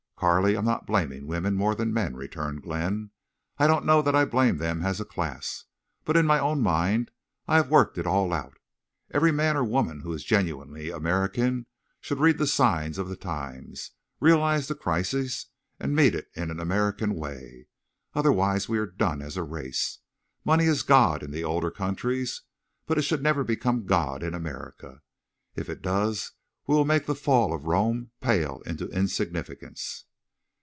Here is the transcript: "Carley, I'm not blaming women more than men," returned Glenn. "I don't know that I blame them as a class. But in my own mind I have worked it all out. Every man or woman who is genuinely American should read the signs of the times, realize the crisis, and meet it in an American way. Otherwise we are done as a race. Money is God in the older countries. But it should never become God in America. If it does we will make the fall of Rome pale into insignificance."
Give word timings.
"Carley, 0.21 0.55
I'm 0.55 0.65
not 0.65 0.85
blaming 0.85 1.25
women 1.25 1.55
more 1.55 1.73
than 1.73 1.91
men," 1.91 2.15
returned 2.15 2.61
Glenn. 2.61 3.09
"I 3.57 3.65
don't 3.65 3.87
know 3.87 4.03
that 4.03 4.13
I 4.15 4.23
blame 4.23 4.57
them 4.59 4.85
as 4.85 4.99
a 5.01 5.03
class. 5.05 5.63
But 6.05 6.15
in 6.15 6.27
my 6.27 6.37
own 6.37 6.61
mind 6.61 7.09
I 7.47 7.55
have 7.55 7.71
worked 7.71 7.97
it 7.97 8.05
all 8.05 8.31
out. 8.31 8.53
Every 9.09 9.31
man 9.31 9.57
or 9.57 9.63
woman 9.63 10.01
who 10.01 10.13
is 10.13 10.23
genuinely 10.23 10.91
American 10.91 11.65
should 12.01 12.19
read 12.19 12.37
the 12.37 12.45
signs 12.45 12.99
of 12.99 13.09
the 13.09 13.15
times, 13.15 13.93
realize 14.19 14.67
the 14.67 14.75
crisis, 14.75 15.47
and 15.79 15.95
meet 15.95 16.13
it 16.13 16.29
in 16.35 16.51
an 16.51 16.59
American 16.59 17.15
way. 17.15 17.65
Otherwise 18.13 18.69
we 18.69 18.77
are 18.77 18.85
done 18.85 19.23
as 19.23 19.37
a 19.37 19.43
race. 19.43 20.01
Money 20.45 20.65
is 20.65 20.83
God 20.83 21.23
in 21.23 21.31
the 21.31 21.43
older 21.43 21.71
countries. 21.71 22.43
But 22.85 22.99
it 22.99 23.01
should 23.01 23.23
never 23.23 23.43
become 23.43 23.87
God 23.87 24.21
in 24.21 24.35
America. 24.35 25.01
If 25.55 25.67
it 25.67 25.81
does 25.81 26.33
we 26.67 26.75
will 26.75 26.85
make 26.85 27.07
the 27.07 27.15
fall 27.15 27.55
of 27.55 27.65
Rome 27.65 28.11
pale 28.21 28.61
into 28.67 28.87
insignificance." 28.89 30.05